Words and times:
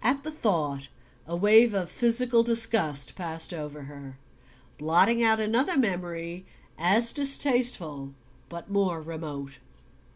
At 0.00 0.22
the 0.22 0.30
thought 0.30 0.86
a 1.26 1.34
wave 1.34 1.74
of 1.74 1.90
physical 1.90 2.44
disgust 2.44 3.16
passed 3.16 3.52
over 3.52 3.82
her, 3.90 4.16
blotting 4.78 5.24
out 5.24 5.40
another 5.40 5.76
memory 5.76 6.46
as 6.78 7.12
distasteful 7.12 8.14
but 8.48 8.70
more 8.70 9.00
remote. 9.02 9.58